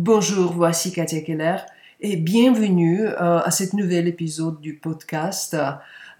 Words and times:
Bonjour, 0.00 0.52
voici 0.52 0.92
Katia 0.92 1.22
Keller 1.22 1.56
et 2.00 2.14
bienvenue 2.14 3.04
euh, 3.04 3.40
à 3.40 3.50
cet 3.50 3.72
nouvel 3.72 4.06
épisode 4.06 4.60
du 4.60 4.74
podcast. 4.74 5.56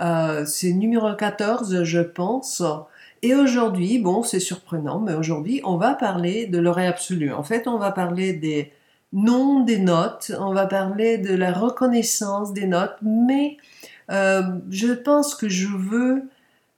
Euh, 0.00 0.44
c'est 0.46 0.72
numéro 0.72 1.14
14, 1.14 1.84
je 1.84 2.00
pense. 2.00 2.60
Et 3.22 3.36
aujourd'hui, 3.36 4.00
bon, 4.00 4.24
c'est 4.24 4.40
surprenant, 4.40 4.98
mais 4.98 5.14
aujourd'hui, 5.14 5.60
on 5.62 5.76
va 5.76 5.94
parler 5.94 6.46
de 6.46 6.58
l'oreille 6.58 6.88
absolue. 6.88 7.32
En 7.32 7.44
fait, 7.44 7.68
on 7.68 7.78
va 7.78 7.92
parler 7.92 8.32
des 8.32 8.72
noms 9.12 9.62
des 9.62 9.78
notes, 9.78 10.32
on 10.40 10.52
va 10.52 10.66
parler 10.66 11.16
de 11.16 11.32
la 11.36 11.52
reconnaissance 11.52 12.52
des 12.52 12.66
notes, 12.66 12.96
mais 13.00 13.58
euh, 14.10 14.42
je 14.70 14.92
pense 14.92 15.36
que 15.36 15.48
je 15.48 15.68
veux 15.68 16.24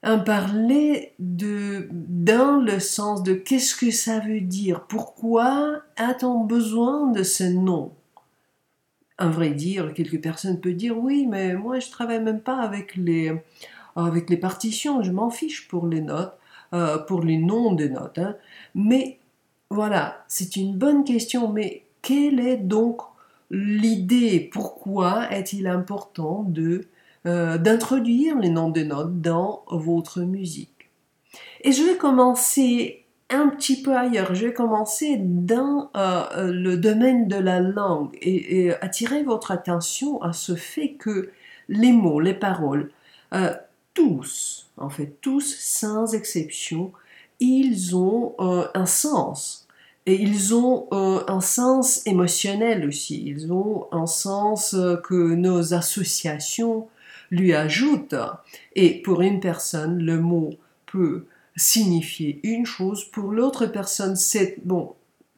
en 0.02 0.18
parler 0.18 1.12
de, 1.18 1.88
dans 1.90 2.56
le 2.56 2.80
sens 2.80 3.22
de 3.22 3.34
qu'est-ce 3.34 3.74
que 3.74 3.90
ça 3.90 4.18
veut 4.18 4.40
dire, 4.40 4.86
pourquoi 4.86 5.82
a-t-on 5.96 6.44
besoin 6.44 7.08
de 7.08 7.22
ce 7.22 7.44
nom? 7.44 7.92
Un 9.18 9.28
vrai 9.28 9.50
dire, 9.50 9.92
quelques 9.92 10.22
personnes 10.22 10.60
peuvent 10.60 10.74
dire 10.74 10.96
oui, 10.96 11.26
mais 11.26 11.54
moi 11.54 11.78
je 11.78 11.90
travaille 11.90 12.22
même 12.22 12.40
pas 12.40 12.56
avec 12.56 12.96
les, 12.96 13.32
avec 13.94 14.30
les 14.30 14.38
partitions, 14.38 15.02
je 15.02 15.12
m'en 15.12 15.28
fiche 15.28 15.68
pour 15.68 15.86
les 15.86 16.00
notes, 16.00 16.32
euh, 16.72 16.96
pour 16.96 17.22
les 17.22 17.36
noms 17.36 17.74
des 17.74 17.90
notes. 17.90 18.18
Hein. 18.18 18.36
Mais 18.74 19.18
voilà, 19.68 20.24
c'est 20.28 20.56
une 20.56 20.76
bonne 20.76 21.04
question, 21.04 21.52
mais 21.52 21.84
quelle 22.00 22.40
est 22.40 22.56
donc 22.56 23.02
l'idée? 23.50 24.48
Pourquoi 24.50 25.30
est-il 25.30 25.66
important 25.66 26.44
de 26.48 26.86
euh, 27.26 27.58
d'introduire 27.58 28.38
les 28.38 28.48
noms 28.48 28.70
de 28.70 28.80
notes 28.82 29.20
dans 29.20 29.62
votre 29.70 30.20
musique. 30.20 30.88
Et 31.60 31.70
je 31.70 31.82
vais 31.82 31.98
commencer 31.98 33.04
un 33.28 33.48
petit 33.48 33.82
peu 33.82 33.94
ailleurs. 33.94 34.34
Je 34.34 34.46
vais 34.46 34.54
commencer 34.54 35.18
dans 35.20 35.90
euh, 35.98 36.50
le 36.50 36.78
domaine 36.78 37.28
de 37.28 37.36
la 37.36 37.60
langue 37.60 38.16
et, 38.22 38.72
attirer 38.80 39.22
votre 39.22 39.50
attention 39.50 40.22
à 40.22 40.32
ce 40.32 40.54
fait 40.54 40.92
que 40.92 41.30
les 41.68 41.92
mots, 41.92 42.20
les 42.20 42.32
paroles, 42.32 42.90
euh, 43.34 43.52
tous, 43.92 44.70
en 44.78 44.88
fait 44.88 45.20
tous 45.20 45.56
sans 45.58 46.14
exception, 46.14 46.92
ils 47.38 47.94
ont 47.94 48.34
un 48.38 48.86
sens. 48.86 49.68
Et 50.06 50.14
ils 50.14 50.54
ont 50.54 50.88
un 50.90 51.40
sens 51.42 52.06
émotionnel 52.06 52.88
aussi. 52.88 53.22
Ils 53.26 53.52
ont 53.52 53.88
un 53.92 54.06
sens 54.06 54.74
que 55.04 55.34
nos 55.34 55.74
associations 55.74 56.88
lui 57.30 57.54
ajoute. 57.54 58.14
Et 58.74 59.02
pour 59.02 59.22
une 59.22 59.40
personne, 59.40 60.02
le 60.02 60.20
mot 60.20 60.50
peut 60.86 61.26
signifier 61.56 62.40
une 62.42 62.66
chose, 62.66 63.04
pour 63.04 63.32
l'autre 63.32 63.66
personne, 63.66 64.16
c'est, 64.16 64.58
bon, 64.64 64.94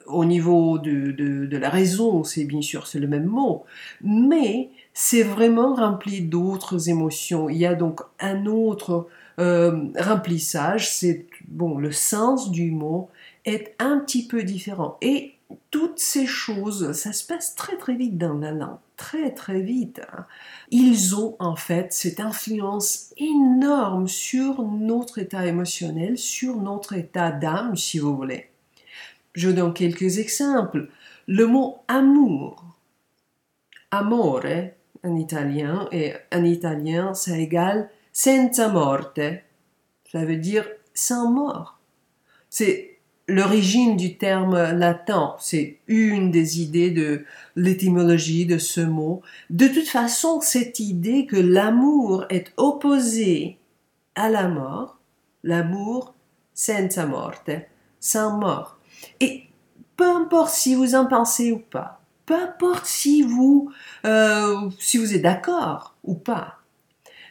au 0.07 0.25
niveau 0.25 0.79
de, 0.79 1.13
de, 1.13 1.57
la 1.57 1.71
raison, 1.71 2.25
c'est 2.25 2.45
bien 2.45 2.61
sûr 2.61 2.87
c'est 2.87 2.99
le 2.99 3.07
même 3.07 3.27
mot, 3.27 3.65
mais 4.03 4.71
c'est 4.95 5.23
vraiment 5.23 5.75
rempli 5.75 6.23
d'autres 6.23 6.89
émotions. 6.89 7.49
Il 7.49 7.57
y 7.57 7.67
a 7.67 7.75
donc 7.75 8.01
un 8.21 8.47
autre 8.47 9.09
euh, 9.39 9.85
remplissage, 9.99 10.91
c'est 10.91 11.27
bon, 11.49 11.79
le 11.79 11.93
sens 11.93 12.51
du 12.51 12.71
mot 12.71 13.09
est 13.45 13.75
un 13.79 13.99
petit 13.99 14.27
peu 14.27 14.43
différent. 14.43 14.99
Et 15.01 15.35
toutes 15.71 15.99
ces 15.99 16.27
choses, 16.27 16.93
ça 16.93 17.13
se 17.13 17.27
passe 17.27 17.55
très 17.55 17.77
très 17.77 17.95
vite 17.95 18.19
dans 18.19 18.35
la 18.35 18.53
langue, 18.53 18.79
très 19.03 19.33
très 19.33 19.61
vite. 19.61 20.01
Hein. 20.13 20.27
Ils 20.71 21.17
ont 21.17 21.35
en 21.41 21.57
fait 21.57 21.93
cette 21.93 22.21
influence 22.21 23.13
énorme 23.17 24.07
sur 24.07 24.63
notre 24.63 25.19
état 25.19 25.45
émotionnel, 25.45 26.17
sur 26.17 26.57
notre 26.63 26.93
état 26.93 27.33
d'âme, 27.33 27.77
si 27.77 27.99
vous 27.99 28.15
voulez. 28.17 28.49
Je 29.35 29.51
donne 29.51 29.75
quelques 29.75 30.19
exemples. 30.19 30.89
Le 31.27 31.47
mot 31.47 31.79
amour, 31.89 32.65
amore 33.91 34.47
en 35.03 35.17
italien, 35.17 35.89
et 35.91 36.15
en 36.33 36.45
italien 36.45 37.13
ça 37.13 37.37
égale 37.37 37.91
senza 38.13 38.69
morte, 38.69 39.21
ça 40.13 40.25
veut 40.25 40.37
dire 40.37 40.69
sans 40.95 41.29
mort. 41.29 41.81
C'est 42.51 42.92
l'origine 43.29 43.97
du 43.97 44.17
terme 44.17 44.73
latin, 44.73 45.37
c'est 45.39 45.79
une 45.87 46.31
des 46.31 46.61
idées 46.61 46.91
de 46.91 47.25
l'étymologie 47.57 48.47
de 48.47 48.59
ce 48.59 48.81
mot. 48.81 49.23
De 49.51 49.69
toute 49.69 49.89
façon, 49.89 50.41
cette 50.41 50.81
idée 50.81 51.27
que 51.27 51.37
l'amour 51.37 52.25
est 52.31 52.53
opposé 52.57 53.59
à 54.15 54.29
la 54.29 54.49
mort, 54.49 54.99
l'amour 55.43 56.15
senza 56.55 57.07
morte, 57.07 57.51
sans 58.01 58.39
mort. 58.39 58.79
Et 59.21 59.45
peu 59.97 60.09
importe 60.09 60.51
si 60.51 60.75
vous 60.75 60.95
en 60.95 61.07
pensez 61.07 61.53
ou 61.53 61.59
pas, 61.59 62.01
peu 62.27 62.35
importe 62.35 62.87
si 62.87 63.23
vous, 63.23 63.73
euh, 64.05 64.71
si 64.79 64.99
vous 64.99 65.15
êtes 65.15 65.23
d'accord 65.23 65.95
ou 66.05 66.15
pas, 66.15 66.59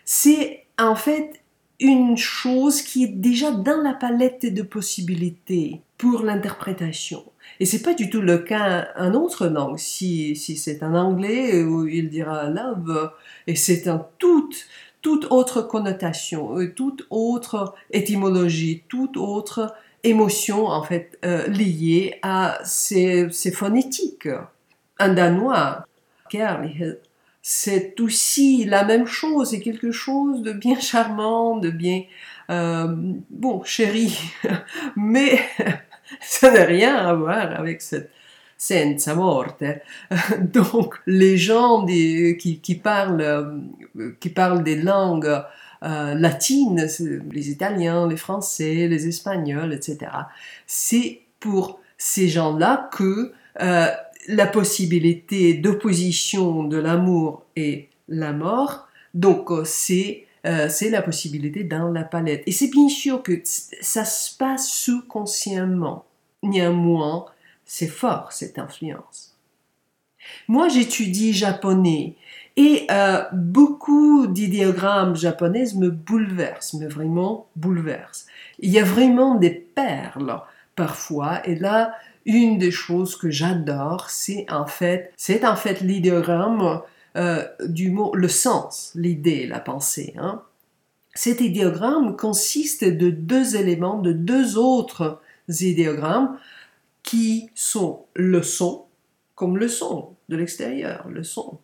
c'est 0.06 0.66
en 0.80 0.96
fait 0.96 1.41
une 1.82 2.16
chose 2.16 2.82
qui 2.82 3.04
est 3.04 3.08
déjà 3.08 3.52
dans 3.52 3.82
la 3.82 3.94
palette 3.94 4.54
de 4.54 4.62
possibilités 4.62 5.82
pour 5.98 6.22
l'interprétation. 6.22 7.24
Et 7.60 7.66
c'est 7.66 7.82
pas 7.82 7.94
du 7.94 8.10
tout 8.10 8.22
le 8.22 8.38
cas 8.38 8.90
en 8.98 9.14
autre 9.14 9.48
langue. 9.48 9.78
Si, 9.78 10.36
si 10.36 10.58
c'est 10.58 10.84
en 10.84 10.94
anglais 10.94 11.64
il 11.92 12.10
dira 12.10 12.50
love, 12.50 13.12
et 13.48 13.56
c'est 13.56 13.90
en 13.90 14.08
toute, 14.20 14.68
toute 15.02 15.28
autre 15.32 15.64
connotation, 15.64 16.60
euh, 16.60 16.74
toute 16.74 17.06
autre 17.10 17.74
étymologie, 17.92 18.84
toute 18.88 19.18
autre 19.18 19.76
émotion 20.04 20.68
en 20.68 20.84
fait 20.84 21.18
euh, 21.26 21.48
liée 21.48 22.20
à 22.22 22.60
ces, 22.64 23.28
ces 23.32 23.52
phonétiques. 23.52 24.30
En 25.00 25.14
danois, 25.14 25.86
c'est 27.42 28.00
aussi 28.00 28.66
la 28.66 28.84
même 28.84 29.08
chose, 29.08 29.50
c'est 29.52 29.60
quelque 29.60 29.92
chose 29.92 30.42
de 30.44 30.54
bien 30.54 30.80
charmant, 30.80 31.58
de 31.58 31.70
bien, 31.70 32.04
euh, 32.50 32.88
bon, 33.30 33.64
chéri, 33.64 34.18
mais 34.96 35.40
ça 36.22 36.52
n'a 36.52 36.66
rien 36.66 36.96
à 36.96 37.14
voir 37.14 37.60
avec 37.60 37.82
cette 37.82 38.12
senza 38.58 39.16
morte. 39.16 39.64
Donc, 40.40 40.96
les 41.08 41.38
gens 41.38 41.84
qui, 41.86 42.82
parlent, 42.84 43.64
qui 44.20 44.30
parlent 44.30 44.64
des 44.64 44.80
langues 44.80 45.42
euh, 45.84 46.14
latines, 46.14 46.88
les 47.32 47.50
Italiens, 47.50 48.08
les 48.08 48.18
Français, 48.18 48.88
les 48.88 49.08
Espagnols, 49.08 49.74
etc., 49.74 50.12
c'est 50.68 51.22
pour 51.40 51.80
ces 51.98 52.28
gens-là 52.28 52.88
que 52.94 53.34
euh, 53.62 53.88
la 54.28 54.48
possibilité 54.48 55.54
d'opposition 55.54 56.64
de 56.64 56.78
l'amour 56.78 57.44
et 57.56 57.90
la 58.08 58.34
mort, 58.34 58.88
donc 59.14 59.52
euh, 59.52 59.64
c'est 59.66 60.26
euh, 60.46 60.70
c'est 60.70 60.90
la 60.90 61.04
possibilité 61.04 61.64
dans 61.64 61.90
la 61.90 62.04
palette. 62.04 62.44
Et 62.48 62.52
c'est 62.52 62.70
bien 62.70 62.90
sûr 62.90 63.22
que 63.22 63.42
ça 63.44 64.06
se 64.06 64.36
passe 64.36 64.70
sous-consciemment. 64.70 66.06
Néanmoins, 66.42 67.26
c'est 67.64 67.88
fort 67.88 68.32
cette 68.32 68.58
influence. 68.58 69.36
Moi, 70.48 70.68
j'étudie 70.68 71.34
japonais 71.34 72.16
et 72.58 72.88
euh, 72.90 73.24
beaucoup 73.32 74.28
d'idéogrammes 74.28 75.16
japonaises 75.16 75.76
me 75.76 75.90
bouleversent, 75.90 76.74
me 76.74 76.88
vraiment 76.88 77.48
bouleversent. 77.56 78.26
Il 78.60 78.72
y 78.72 78.80
a 78.80 78.84
vraiment 78.84 79.36
des 79.36 79.52
perles 79.52 80.42
parfois, 80.76 81.46
et 81.48 81.56
là, 81.56 81.94
une 82.26 82.58
des 82.58 82.72
choses 82.72 83.16
que 83.16 83.30
j'adore, 83.30 84.10
c'est 84.10 84.46
en 84.52 84.66
fait, 84.66 85.14
c'est 85.18 85.46
en 85.46 85.56
fait 85.56 85.82
l'idéogramme 85.82 86.82
euh, 87.18 87.46
du 87.66 87.92
mot, 87.92 88.14
le 88.16 88.28
sens, 88.28 88.92
l'idée, 88.96 89.48
la 89.48 89.60
pensée. 89.60 90.14
Hein. 90.18 90.44
Cet 91.14 91.42
idéogramme 91.42 92.16
consiste 92.16 92.86
de 92.86 93.10
deux 93.10 93.56
éléments, 93.56 93.98
de 93.98 94.14
deux 94.14 94.58
autres 94.58 95.20
idéogrammes 95.50 96.38
qui 97.04 97.50
sont 97.54 98.06
le 98.14 98.42
son, 98.44 98.86
comme 99.36 99.58
le 99.58 99.68
son 99.68 100.16
de 100.30 100.38
l'extérieur, 100.38 101.08
le 101.10 101.24
son, 101.24 101.60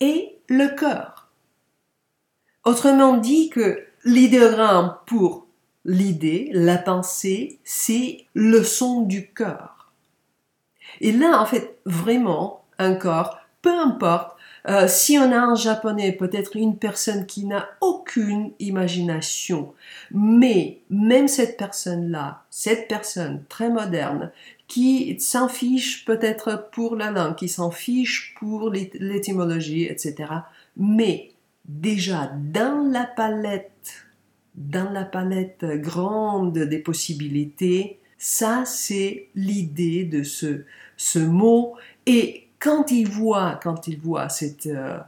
et 0.00 0.36
le 0.48 0.76
cœur. 0.76 1.30
Autrement 2.64 3.16
dit 3.16 3.48
que 3.48 3.84
l'idéogramme 4.04 4.96
pour 5.06 5.46
l'idée, 5.84 6.50
la 6.52 6.76
pensée, 6.76 7.58
c'est 7.64 8.26
le 8.34 8.62
son 8.62 9.02
du 9.02 9.32
cœur. 9.32 9.73
Et 11.00 11.12
là, 11.12 11.40
en 11.40 11.46
fait, 11.46 11.78
vraiment, 11.84 12.64
encore, 12.78 13.38
peu 13.62 13.72
importe, 13.72 14.36
euh, 14.66 14.86
si 14.88 15.18
on 15.18 15.30
a 15.30 15.36
un 15.36 15.54
japonais, 15.54 16.12
peut-être 16.12 16.56
une 16.56 16.78
personne 16.78 17.26
qui 17.26 17.44
n'a 17.44 17.68
aucune 17.82 18.52
imagination, 18.60 19.74
mais 20.10 20.80
même 20.88 21.28
cette 21.28 21.58
personne-là, 21.58 22.44
cette 22.48 22.88
personne 22.88 23.44
très 23.48 23.68
moderne, 23.68 24.32
qui 24.66 25.20
s'en 25.20 25.48
fiche 25.48 26.06
peut-être 26.06 26.70
pour 26.72 26.96
la 26.96 27.10
langue, 27.10 27.34
qui 27.34 27.48
s'en 27.48 27.70
fiche 27.70 28.34
pour 28.38 28.70
l'étymologie, 28.70 29.84
etc., 29.84 30.32
mais 30.78 31.32
déjà 31.66 32.32
dans 32.52 32.90
la 32.90 33.04
palette, 33.04 34.06
dans 34.54 34.90
la 34.90 35.04
palette 35.04 35.64
grande 35.64 36.56
des 36.56 36.78
possibilités, 36.78 37.98
ça, 38.26 38.62
c'est 38.64 39.28
l'idée 39.34 40.04
de 40.04 40.22
ce, 40.22 40.64
ce 40.96 41.18
mot 41.18 41.76
Et 42.06 42.48
quand 42.58 42.90
il 42.90 43.06
voit, 43.06 43.60
quand 43.62 43.86
il 43.86 44.00
voit 44.00 44.30
cet 44.30 44.64
euh, 44.64 44.98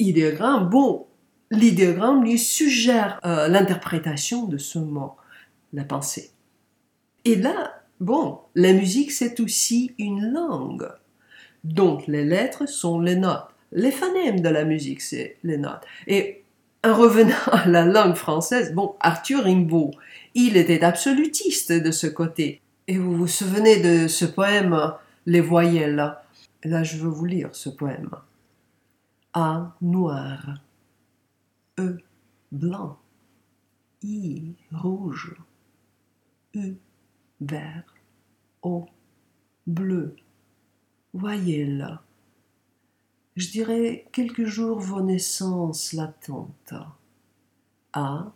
idéogramme, 0.00 0.68
bon, 0.70 1.06
l'idéogramme 1.52 2.24
lui 2.24 2.36
suggère 2.36 3.20
euh, 3.24 3.46
l'interprétation 3.46 4.46
de 4.46 4.58
ce 4.58 4.80
mot, 4.80 5.12
la 5.72 5.84
pensée. 5.84 6.32
Et 7.24 7.36
là, 7.36 7.80
bon, 8.00 8.40
la 8.56 8.72
musique 8.72 9.12
c'est 9.12 9.38
aussi 9.38 9.94
une 9.96 10.32
langue. 10.32 10.88
Donc 11.62 12.08
les 12.08 12.24
lettres 12.24 12.66
sont 12.66 12.98
les 12.98 13.14
notes. 13.14 13.54
Les 13.70 13.92
phonèmes 13.92 14.40
de 14.40 14.48
la 14.48 14.64
musique, 14.64 15.00
c'est 15.00 15.36
les 15.44 15.58
notes. 15.58 15.86
Et 16.08 16.42
en 16.82 16.92
revenant 16.92 17.52
à 17.52 17.68
la 17.68 17.84
langue 17.84 18.16
française, 18.16 18.74
bon, 18.74 18.96
Arthur 18.98 19.44
Rimbaud, 19.44 19.92
il 20.34 20.56
était 20.56 20.82
absolutiste 20.82 21.70
de 21.70 21.92
ce 21.92 22.08
côté. 22.08 22.60
Et 22.86 22.98
vous 22.98 23.16
vous 23.16 23.26
souvenez 23.26 23.80
de 23.80 24.08
ce 24.08 24.26
poème, 24.26 24.78
Les 25.24 25.40
voyelles? 25.40 26.16
Là, 26.64 26.82
je 26.82 26.98
veux 26.98 27.08
vous 27.08 27.24
lire 27.24 27.56
ce 27.56 27.70
poème. 27.70 28.10
A 29.32 29.74
noir, 29.80 30.58
E 31.80 31.96
blanc, 32.52 32.98
I 34.02 34.54
rouge, 34.70 35.34
U 36.54 36.74
vert, 37.40 37.94
O 38.60 38.86
bleu. 39.66 40.16
Voyez-la. 41.14 42.02
Je 43.34 43.48
dirais 43.48 44.06
quelques 44.12 44.44
jours 44.44 44.78
vos 44.78 45.00
naissances 45.00 45.94
latentes. 45.94 46.74
A 47.94 48.30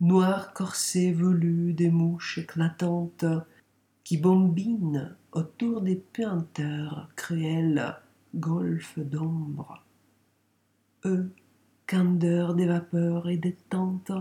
noir 0.00 0.52
corset 0.54 1.12
velu 1.12 1.72
des 1.72 1.90
mouches 1.90 2.38
éclatantes 2.38 3.24
qui 4.06 4.18
bombinent 4.18 5.16
autour 5.32 5.80
des 5.80 5.96
peinteurs 5.96 7.10
cruels 7.16 7.96
golfe 8.36 9.00
d'ombre. 9.00 9.82
Eux, 11.04 11.32
candeur 11.88 12.54
des 12.54 12.66
vapeurs 12.66 13.28
et 13.28 13.36
des 13.36 13.56
tentes, 13.68 14.12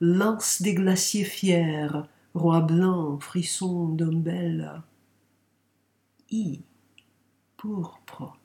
lance 0.00 0.62
des 0.62 0.72
glaciers 0.72 1.26
fiers, 1.26 1.90
roi 2.32 2.62
blanc, 2.62 3.18
frisson 3.18 3.88
d'ombelle. 3.88 4.80
I, 6.30 6.62
pourpre, 7.58 8.38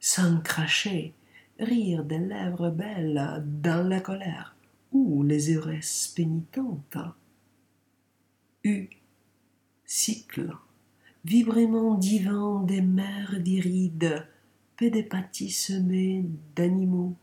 sans 0.00 0.40
cracher, 0.40 1.14
rire 1.60 2.02
des 2.02 2.18
lèvres 2.18 2.70
belles 2.70 3.44
dans 3.62 3.88
la 3.88 4.00
colère 4.00 4.56
ou 4.90 5.22
les 5.22 5.52
heiresses 5.52 6.12
pénitentes. 6.16 6.98
U, 8.64 8.88
cycle, 9.92 10.56
vibrement 11.24 11.96
divin 11.96 12.62
des 12.62 12.80
mers 12.80 13.40
d'irides, 13.40 14.24
pédépatie 14.76 15.50
semée 15.50 16.24
d'animaux, 16.54 17.16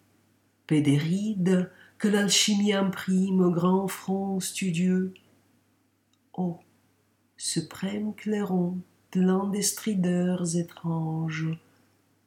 pédérides 0.67 1.71
que 1.97 2.09
l'alchimie 2.09 2.73
imprime 2.73 3.39
au 3.39 3.51
grand 3.51 3.87
front 3.87 4.41
studieux. 4.41 5.13
Ô 6.33 6.59
suprême 7.37 8.13
clairon, 8.13 8.77
plein 9.11 9.47
des 9.47 9.61
strideurs 9.61 10.57
étranges, 10.57 11.47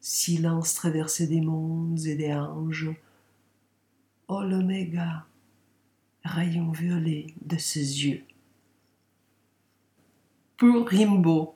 silence 0.01 0.73
traversé 0.73 1.27
des 1.27 1.43
mondes 1.43 2.07
et 2.07 2.15
des 2.15 2.33
anges, 2.33 2.91
ô 4.27 4.41
l'oméga, 4.41 5.27
rayon 6.25 6.73
violet 6.73 7.27
de 7.45 7.59
ses 7.59 8.07
yeux. 8.07 8.25
Pour 10.61 10.91
Rimbaud, 10.91 11.55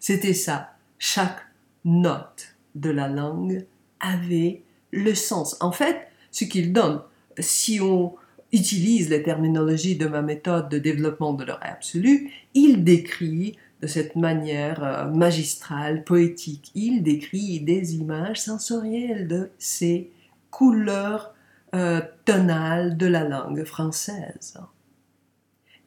c'était 0.00 0.32
ça. 0.32 0.76
Chaque 0.98 1.40
note 1.84 2.56
de 2.74 2.88
la 2.88 3.06
langue 3.06 3.66
avait 4.00 4.62
le 4.92 5.14
sens. 5.14 5.58
En 5.60 5.72
fait, 5.72 6.08
ce 6.30 6.44
qu'il 6.44 6.72
donne, 6.72 7.02
si 7.38 7.82
on 7.82 8.14
utilise 8.54 9.10
les 9.10 9.22
terminologies 9.22 9.96
de 9.96 10.06
ma 10.06 10.22
méthode 10.22 10.70
de 10.70 10.78
développement 10.78 11.34
de 11.34 11.44
l'oreille 11.44 11.70
absolue, 11.70 12.30
il 12.54 12.82
décrit 12.82 13.58
de 13.82 13.86
cette 13.86 14.16
manière 14.16 14.82
euh, 14.82 15.04
magistrale, 15.04 16.02
poétique, 16.02 16.70
il 16.74 17.02
décrit 17.02 17.60
des 17.60 17.96
images 17.96 18.40
sensorielles 18.40 19.28
de 19.28 19.50
ces 19.58 20.10
couleurs 20.50 21.34
euh, 21.74 22.00
tonales 22.24 22.96
de 22.96 23.04
la 23.04 23.28
langue 23.28 23.64
française. 23.64 24.56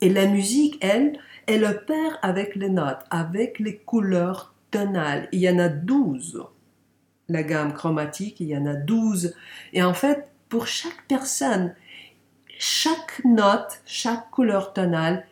Et 0.01 0.09
la 0.09 0.27
musique, 0.27 0.77
elle, 0.81 1.19
elle 1.49 1.65
opère 1.65 2.19
avec 2.21 2.55
les 2.55 2.69
notes, 2.69 2.99
avec 3.09 3.57
les 3.57 3.77
couleurs 3.77 4.53
tonales. 4.69 5.27
Il 5.31 5.39
y 5.39 5.49
en 5.49 5.57
a 5.57 5.67
douze. 5.67 6.43
La 7.27 7.41
gamme 7.41 7.73
chromatique, 7.73 8.39
il 8.39 8.49
y 8.49 8.55
en 8.57 8.67
a 8.67 8.75
douze. 8.75 9.33
Et 9.73 9.81
en 9.81 9.95
fait, 9.95 10.29
pour 10.47 10.67
chaque 10.67 11.07
personne, 11.07 11.73
chaque 12.59 13.23
note, 13.25 13.81
chaque 13.87 14.29
couleur 14.29 14.73
tonale, 14.73 15.25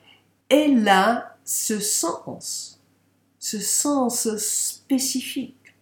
elle 0.50 0.90
a 0.90 1.38
ce 1.46 1.80
sens, 1.80 2.82
ce 3.38 3.60
sens 3.60 4.36
spécifique. 4.38 5.76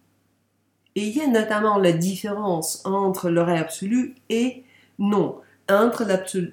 Et 0.96 1.06
il 1.06 1.16
y 1.16 1.22
a 1.22 1.28
notamment 1.28 1.78
la 1.78 1.92
différence 1.92 2.84
entre 2.84 3.30
l'oreille 3.30 3.58
absolue 3.58 4.14
et 4.28 4.64
non, 4.98 5.40
entre 5.70 6.04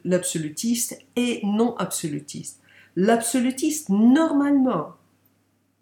l'absolutiste 0.06 1.00
et 1.18 1.42
non 1.44 1.76
absolutiste. 1.76 2.63
L'absolutiste, 2.96 3.90
normalement, 3.90 4.94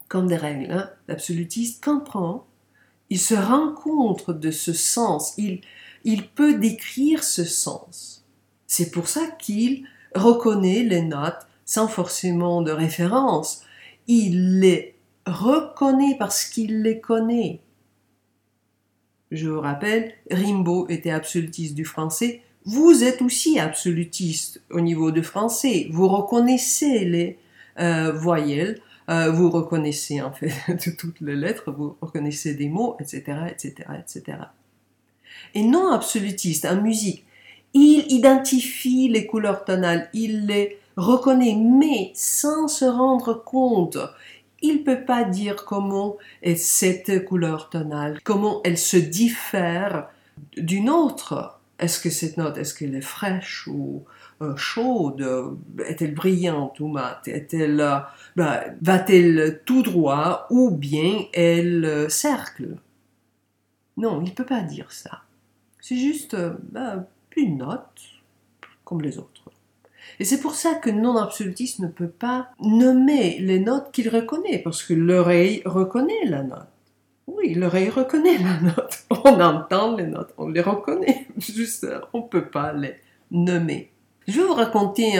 comme 0.08 0.28
des 0.28 0.38
règles, 0.38 0.72
hein, 0.72 0.90
l'absolutiste 1.08 1.84
comprend, 1.84 2.48
il 3.10 3.20
se 3.20 3.36
rend 3.36 3.74
compte 3.74 4.32
de 4.32 4.52
ce 4.52 4.72
sens, 4.72 5.34
il, 5.38 5.62
il 6.04 6.28
peut 6.30 6.56
décrire 6.56 7.24
ce 7.24 7.44
sens. 7.44 8.26
C'est 8.68 8.92
pour 8.92 9.10
ça 9.10 9.28
qu'il 9.28 9.86
reconnaît 10.16 10.84
les 10.84 11.02
notes 11.02 11.48
sans 11.66 11.88
forcément 11.88 12.62
de 12.62 12.72
référence. 12.72 13.64
Il 14.08 14.60
les 14.60 14.96
reconnaît 15.26 16.16
parce 16.18 16.46
qu'il 16.46 16.82
les 16.82 17.00
connaît. 17.00 17.62
Je 19.32 19.50
vous 19.50 19.62
rappelle, 19.62 20.14
Rimbaud 20.30 20.88
était 20.90 21.12
absolutiste 21.12 21.76
du 21.76 21.86
français, 21.86 22.42
vous 22.66 23.04
êtes 23.04 23.22
aussi 23.22 23.60
absolutiste 23.60 24.62
au 24.70 24.82
niveau 24.82 25.12
du 25.12 25.24
français. 25.24 25.88
Vous 25.92 26.08
reconnaissez 26.08 27.06
les 27.06 27.40
euh, 27.80 28.12
voyelles, 28.12 28.80
euh, 29.10 29.32
vous 29.32 29.50
reconnaissez 29.50 30.22
en 30.22 30.32
fait 30.32 30.52
toutes 30.98 31.22
les 31.22 31.36
lettres, 31.36 31.72
vous 31.72 31.96
reconnaissez 32.02 32.54
des 32.54 32.70
mots, 32.70 32.96
etc., 33.00 33.40
etc., 33.50 33.74
etc. 34.00 34.38
Et 35.56 35.64
non 35.64 35.92
absolutiste 35.92 36.66
en 36.66 36.82
musique, 36.82 37.26
il 37.74 38.12
identifie 38.12 39.08
les 39.08 39.26
couleurs 39.26 39.66
tonales, 39.66 40.10
il 40.14 40.46
les 40.46 40.78
reconnaît, 40.98 41.56
mais 41.56 42.12
sans 42.14 42.68
se 42.68 42.86
rendre 42.86 43.44
compte. 43.44 43.98
Il 44.62 44.80
ne 44.80 44.84
peut 44.84 45.06
pas 45.06 45.24
dire 45.24 45.66
comment 45.66 46.18
est 46.44 46.56
cette 46.56 47.26
couleur 47.26 47.70
tonale, 47.70 48.20
comment 48.24 48.62
elle 48.64 48.78
se 48.78 48.98
diffère 48.98 50.10
d'une 50.58 50.90
autre. 50.90 51.61
Est-ce 51.82 52.00
que 52.00 52.12
cette 52.12 52.38
note, 52.38 52.58
est-ce 52.58 52.76
qu'elle 52.76 52.96
est 52.96 53.02
fraîche 53.02 53.68
ou 53.68 54.06
euh, 54.42 54.56
chaude? 54.56 55.58
Est-elle 55.86 56.14
brillante 56.14 56.80
ou 56.80 56.88
mate? 56.88 57.28
Est-elle, 57.28 57.82
euh, 57.82 57.98
ben, 58.36 58.62
va-t-elle 58.82 59.62
tout 59.66 59.82
droit 59.82 60.46
ou 60.52 60.70
bien 60.70 61.26
elle 61.34 61.84
euh, 61.84 62.08
cercle? 62.08 62.78
Non, 63.98 64.22
il 64.22 64.30
ne 64.30 64.36
peut 64.36 64.46
pas 64.46 64.62
dire 64.62 64.92
ça. 64.92 65.24
C'est 65.80 65.98
juste 65.98 66.38
ben, 66.72 67.06
une 67.36 67.58
note 67.58 68.02
comme 68.86 69.02
les 69.02 69.18
autres. 69.18 69.50
Et 70.20 70.26
c'est 70.26 70.40
pour 70.40 70.54
ça 70.54 70.76
que 70.76 70.90
non-absolutiste 70.90 71.80
ne 71.80 71.88
peut 71.88 72.10
pas 72.10 72.50
nommer 72.60 73.40
les 73.40 73.60
notes 73.60 73.92
qu'il 73.92 74.10
reconnaît, 74.10 74.60
parce 74.60 74.84
que 74.84 74.94
l'oreille 74.94 75.62
reconnaît 75.66 76.26
la 76.26 76.44
note. 76.44 76.68
Oui, 77.42 77.56
l'oreille 77.56 77.90
reconnaît 77.90 78.38
la 78.38 78.60
note. 78.60 79.00
On 79.26 79.40
entend 79.40 79.96
les 79.96 80.06
notes, 80.06 80.34
on 80.38 80.50
les 80.50 80.62
reconnaît. 80.62 81.28
Juste, 81.38 81.88
on 82.14 82.20
ne 82.20 82.28
peut 82.28 82.46
pas 82.46 82.74
les 82.74 82.96
nommer. 83.32 83.92
Je 84.28 84.40
vais 84.40 84.48
vous 84.48 84.54
raconter 84.54 85.14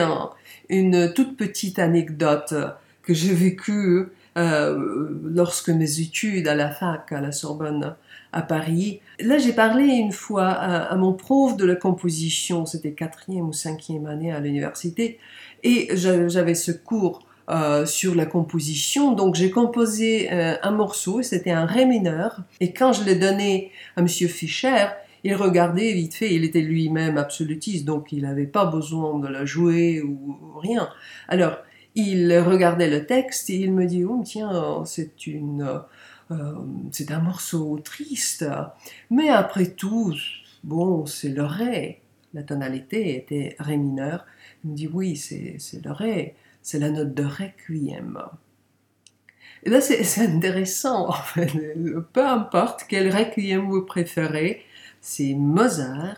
une 0.68 1.12
toute 1.12 1.36
petite 1.36 1.78
anecdote 1.78 2.54
que 3.02 3.14
j'ai 3.14 3.34
vécue 3.34 4.08
euh, 4.38 5.08
lorsque 5.24 5.68
mes 5.68 6.00
études 6.00 6.48
à 6.48 6.54
la 6.54 6.70
fac, 6.70 7.12
à 7.12 7.20
la 7.20 7.32
Sorbonne, 7.32 7.94
à 8.32 8.42
Paris. 8.42 9.00
Là, 9.20 9.38
j'ai 9.38 9.52
parlé 9.52 9.84
une 9.84 10.12
fois 10.12 10.48
à, 10.48 10.96
mon 10.96 11.12
prof 11.12 11.56
de 11.56 11.66
la 11.66 11.76
composition, 11.76 12.64
c'était 12.64 12.92
quatrième 12.92 13.48
ou 13.48 13.52
cinquième 13.52 14.06
année 14.06 14.32
à 14.32 14.40
l'université, 14.40 15.18
et 15.62 15.88
j'avais 15.94 16.54
ce 16.54 16.72
cours 16.72 17.26
euh, 17.48 17.86
sur 17.86 18.14
la 18.14 18.26
composition. 18.26 19.12
Donc 19.12 19.34
j'ai 19.34 19.50
composé 19.50 20.32
euh, 20.32 20.54
un 20.62 20.70
morceau, 20.70 21.22
c'était 21.22 21.50
un 21.50 21.66
ré 21.66 21.86
mineur, 21.86 22.40
et 22.60 22.72
quand 22.72 22.92
je 22.92 23.04
l'ai 23.04 23.16
donné 23.16 23.72
à 23.96 24.02
Monsieur 24.02 24.28
Fischer, 24.28 24.86
il 25.24 25.34
regardait 25.34 25.92
vite 25.92 26.14
fait, 26.14 26.34
il 26.34 26.44
était 26.44 26.60
lui-même 26.60 27.16
absolutiste, 27.16 27.84
donc 27.84 28.12
il 28.12 28.22
n'avait 28.22 28.46
pas 28.46 28.66
besoin 28.66 29.18
de 29.18 29.28
la 29.28 29.44
jouer 29.44 30.02
ou 30.02 30.36
rien. 30.58 30.88
Alors 31.28 31.58
il 31.94 32.36
regardait 32.38 32.88
le 32.88 33.06
texte 33.06 33.50
et 33.50 33.56
il 33.56 33.72
me 33.72 33.86
dit, 33.86 34.04
oh 34.04 34.22
tiens, 34.24 34.82
c'est 34.84 35.26
une 35.26 35.82
euh, 36.32 36.54
c'est 36.90 37.10
un 37.10 37.20
morceau 37.20 37.78
triste. 37.82 38.44
Mais 39.10 39.28
après 39.28 39.66
tout, 39.66 40.14
bon, 40.64 41.06
c'est 41.06 41.28
le 41.28 41.44
ré. 41.44 42.00
La 42.34 42.42
tonalité 42.42 43.16
était 43.16 43.56
ré 43.58 43.76
mineur. 43.76 44.24
Il 44.64 44.70
me 44.70 44.76
dit 44.76 44.88
oui, 44.92 45.16
c'est 45.16 45.58
le 45.84 45.92
ré, 45.92 46.34
c'est 46.62 46.78
la 46.78 46.90
note 46.90 47.14
de 47.14 47.24
requiem. 47.24 48.18
Et 49.64 49.70
là, 49.70 49.80
c'est 49.80 50.22
intéressant, 50.22 51.08
en 51.08 51.12
fait. 51.12 51.52
Peu 52.12 52.26
importe 52.26 52.84
quel 52.88 53.14
requiem 53.14 53.68
vous 53.68 53.84
préférez, 53.84 54.64
c'est 55.00 55.34
Mozart. 55.34 56.16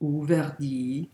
ou 0.00 0.22
Verdi, 0.22 1.10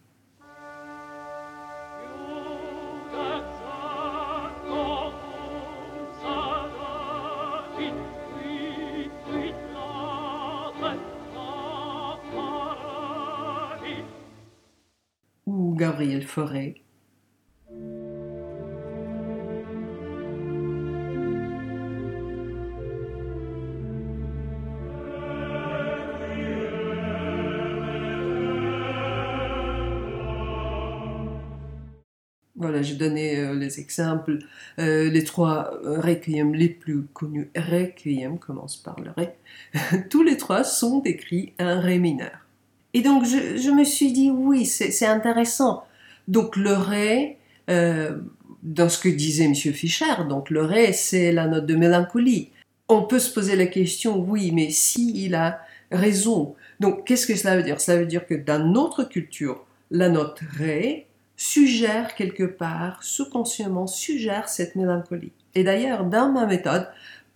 Voilà, 32.54 32.80
j'ai 32.80 32.94
donné 32.94 33.38
euh, 33.38 33.54
les 33.54 33.80
exemples. 33.80 34.38
Euh, 34.78 35.10
les 35.10 35.24
trois 35.24 35.70
requiem 35.82 36.54
les 36.54 36.70
plus 36.70 37.02
connus, 37.12 37.50
requiem 37.54 38.38
commence 38.38 38.78
par 38.78 38.98
le 39.00 39.10
ré. 39.10 39.34
Tous 40.08 40.22
les 40.22 40.38
trois 40.38 40.64
sont 40.64 41.02
écrits 41.02 41.52
en 41.60 41.78
ré 41.78 41.98
mineur. 41.98 42.46
Et 42.94 43.02
donc 43.02 43.24
je, 43.24 43.70
me 43.70 43.84
suis 43.84 44.12
dit 44.12 44.30
oui, 44.30 44.64
c'est 44.64 45.06
intéressant. 45.06 45.84
Donc 46.28 46.56
le 46.56 46.72
ré, 46.72 47.38
euh, 47.70 48.18
dans 48.62 48.88
ce 48.88 48.98
que 48.98 49.08
disait 49.08 49.44
M. 49.44 49.54
Fischer, 49.54 50.24
donc 50.28 50.50
le 50.50 50.62
ré 50.62 50.92
c'est 50.92 51.32
la 51.32 51.46
note 51.46 51.66
de 51.66 51.74
mélancolie. 51.74 52.50
On 52.88 53.02
peut 53.02 53.18
se 53.18 53.32
poser 53.32 53.56
la 53.56 53.66
question, 53.66 54.18
oui, 54.18 54.52
mais 54.52 54.70
si 54.70 55.24
il 55.24 55.34
a 55.34 55.60
raison. 55.90 56.54
Donc 56.80 57.06
qu'est-ce 57.06 57.26
que 57.26 57.36
cela 57.36 57.56
veut 57.56 57.62
dire? 57.62 57.80
Cela 57.80 57.98
veut 57.98 58.06
dire 58.06 58.26
que 58.26 58.34
dans 58.34 58.64
notre 58.64 59.04
culture, 59.04 59.64
la 59.90 60.08
note 60.08 60.40
ré 60.58 61.06
suggère 61.36 62.14
quelque 62.14 62.44
part, 62.44 63.02
sous-consciemment, 63.02 63.86
suggère 63.86 64.48
cette 64.48 64.76
mélancolie. 64.76 65.32
Et 65.54 65.64
d'ailleurs, 65.64 66.04
dans 66.04 66.30
ma 66.30 66.46
méthode, 66.46 66.88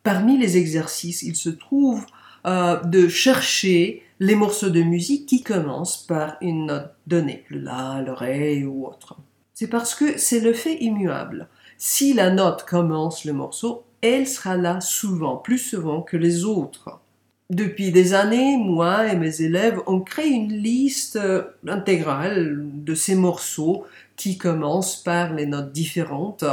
parmi 0.02 0.38
les 0.38 0.56
exercices, 0.56 1.22
il 1.22 1.36
se 1.36 1.50
trouve 1.50 2.06
euh, 2.46 2.80
de 2.84 3.08
chercher 3.08 4.04
les 4.18 4.34
morceaux 4.34 4.70
de 4.70 4.82
musique 4.82 5.26
qui 5.26 5.42
commencent 5.42 5.98
par 5.98 6.36
une 6.40 6.66
note 6.66 6.94
donnée, 7.06 7.44
le 7.48 7.60
la, 7.60 8.02
le 8.04 8.12
ré 8.12 8.64
ou 8.64 8.86
autre. 8.86 9.16
C'est 9.54 9.68
parce 9.68 9.94
que 9.94 10.18
c'est 10.18 10.40
le 10.40 10.52
fait 10.52 10.76
immuable. 10.76 11.48
Si 11.78 12.14
la 12.14 12.30
note 12.30 12.64
commence 12.64 13.24
le 13.24 13.32
morceau, 13.32 13.84
elle 14.00 14.26
sera 14.26 14.56
là 14.56 14.80
souvent, 14.80 15.36
plus 15.36 15.58
souvent 15.58 16.02
que 16.02 16.16
les 16.16 16.44
autres. 16.44 17.00
Depuis 17.50 17.92
des 17.92 18.12
années, 18.14 18.56
moi 18.56 19.06
et 19.06 19.16
mes 19.16 19.40
élèves, 19.40 19.80
on 19.86 20.00
crée 20.00 20.28
une 20.28 20.52
liste 20.52 21.16
euh, 21.16 21.44
intégrale 21.68 22.60
de 22.72 22.94
ces 22.94 23.14
morceaux 23.14 23.84
qui 24.16 24.36
commencent 24.36 24.96
par 24.96 25.32
les 25.32 25.46
notes 25.46 25.72
différentes. 25.72 26.44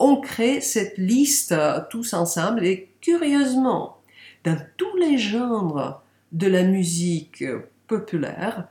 On 0.00 0.16
crée 0.20 0.60
cette 0.60 0.98
liste 0.98 1.52
euh, 1.52 1.80
tous 1.88 2.14
ensemble 2.14 2.66
et 2.66 2.88
curieusement, 3.00 3.98
dans 4.44 4.58
tous 4.76 4.96
les 4.96 5.18
genres 5.18 6.03
de 6.34 6.48
la 6.48 6.64
musique 6.64 7.42
euh, 7.42 7.60
populaire, 7.86 8.68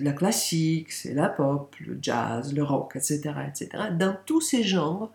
la 0.00 0.12
classique, 0.12 0.92
c'est 0.92 1.14
la 1.14 1.28
pop, 1.28 1.74
le 1.80 1.98
jazz, 2.00 2.54
le 2.54 2.62
rock, 2.62 2.96
etc., 2.96 3.34
etc. 3.48 3.84
Dans 3.98 4.16
tous 4.24 4.40
ces 4.40 4.62
genres, 4.62 5.10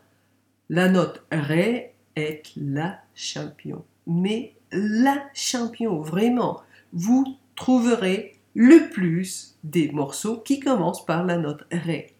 la 0.69 0.89
note 0.89 1.23
Ré 1.31 1.93
est 2.15 2.43
la 2.57 2.99
champion. 3.13 3.83
Mais 4.05 4.53
la 4.71 5.23
champion, 5.33 6.01
vraiment. 6.01 6.61
Vous 6.91 7.37
trouverez 7.55 8.37
le 8.53 8.89
plus 8.89 9.55
des 9.63 9.91
morceaux 9.91 10.39
qui 10.39 10.59
commencent 10.59 11.05
par 11.05 11.23
la 11.23 11.37
note 11.37 11.65
Ré. 11.71 12.14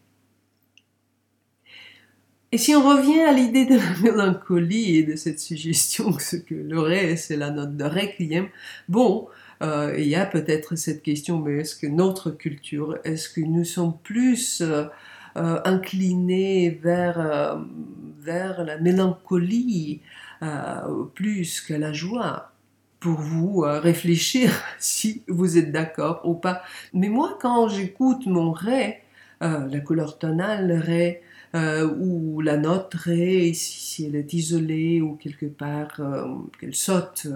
Et 2.56 2.58
si 2.58 2.74
on 2.74 2.88
revient 2.88 3.20
à 3.20 3.34
l'idée 3.34 3.66
de 3.66 3.76
la 3.76 4.00
mélancolie 4.02 4.96
et 4.96 5.04
de 5.04 5.18
cette 5.18 5.42
suggestion 5.42 6.14
que, 6.14 6.38
que 6.38 6.56
le 6.56 6.80
Ré, 6.80 7.18
c'est 7.18 7.36
la 7.36 7.50
note 7.50 7.76
de 7.76 7.84
Requiem, 7.84 8.48
bon, 8.88 9.28
euh, 9.62 9.94
il 9.98 10.08
y 10.08 10.16
a 10.16 10.26
peut-être 10.26 10.78
cette 10.78 11.04
question, 11.04 11.42
mais 11.42 11.58
est-ce 11.58 11.76
que 11.76 11.88
notre 11.88 12.32
culture, 12.32 12.98
est-ce 13.04 13.28
que 13.28 13.42
nous 13.42 13.66
sommes 13.66 13.98
plus 14.02 14.62
euh, 14.62 14.86
euh, 15.36 15.60
inclinés 15.66 16.80
vers, 16.82 17.60
vers 18.22 18.64
la 18.64 18.78
mélancolie 18.78 20.00
plus 21.14 21.60
que 21.60 21.74
la 21.74 21.92
joie 21.92 22.54
pour 23.02 23.20
vous 23.20 23.66
réfléchir 23.68 24.50
si 24.80 25.24
vous 25.28 25.58
êtes 25.58 25.74
d'accord 25.74 26.22
ou 26.24 26.36
pas? 26.36 26.64
Mais 26.94 27.10
moi, 27.10 27.38
quand 27.42 27.68
j'écoute 27.68 28.28
mon 28.28 28.54
ré, 28.54 29.02
la 29.42 29.80
couleur 29.82 30.18
tonale 30.18 30.72
ré, 30.72 31.22
ou 31.56 32.42
la 32.42 32.58
note 32.58 32.94
ré, 32.94 33.54
si, 33.54 34.06
elle 34.06 34.16
est 34.16 34.34
isolée 34.34 35.02
ou 35.02 35.16
quelque 35.16 35.46
part 35.46 36.02
qu'elle 36.60 36.76
saute 36.76 37.28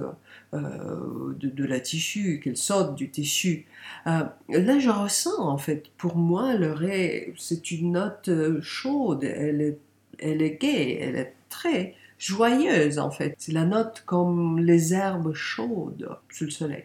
de, 0.53 1.65
la 1.65 1.79
tissu, 1.79 2.39
qu'elle 2.43 2.57
saute 2.57 2.95
du 2.95 3.09
tissu, 3.09 3.65
là 4.05 4.79
je 4.79 4.89
ressens 4.89 5.39
en 5.39 5.57
fait, 5.57 5.85
pour 5.97 6.17
moi 6.17 6.55
le 6.55 6.73
ré, 6.73 7.33
c'est 7.37 7.71
une 7.71 7.93
note 7.93 8.29
chaude, 8.61 9.23
elle 9.23 9.61
est, 9.61 9.77
elle 10.19 10.41
est 10.41 10.61
gaie, 10.61 10.99
elle 11.01 11.15
est 11.15 11.33
très 11.49 11.95
joyeuse 12.19 12.99
en 12.99 13.09
fait. 13.09 13.33
C'est 13.39 13.53
la 13.53 13.65
note 13.65 14.03
comme 14.05 14.59
les 14.59 14.93
herbes 14.93 15.33
chaudes 15.33 16.09
sous 16.29 16.45
le 16.45 16.51
soleil. 16.51 16.83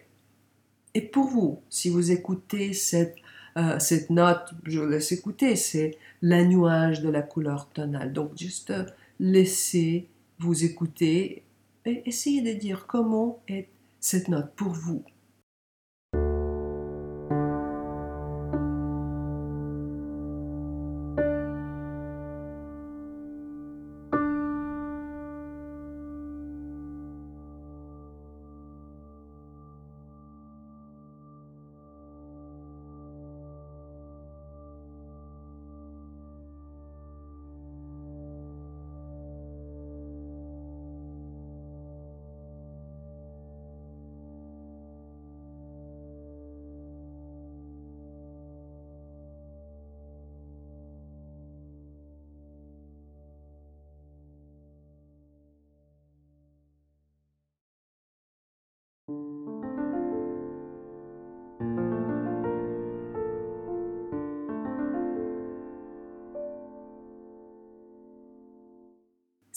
Et 0.95 1.01
pour 1.01 1.27
vous, 1.27 1.59
si 1.69 1.89
vous 1.89 2.11
écoutez 2.11 2.73
cette, 2.73 3.17
euh, 3.57 3.79
cette 3.79 4.09
note, 4.09 4.53
je 4.65 4.81
laisse 4.81 5.11
écouter, 5.11 5.55
c'est 5.55 5.97
la 6.21 6.43
nuage 6.43 7.01
de 7.01 7.09
la 7.09 7.21
couleur 7.21 7.69
tonale. 7.69 8.11
Donc 8.11 8.37
juste 8.37 8.73
laissez 9.19 10.07
vous 10.39 10.65
écouter 10.65 11.43
et 11.85 12.03
essayez 12.05 12.41
de 12.41 12.59
dire 12.59 12.85
comment 12.87 13.39
est 13.47 13.67
cette 13.99 14.27
note 14.27 14.51
pour 14.55 14.71
vous. 14.71 15.03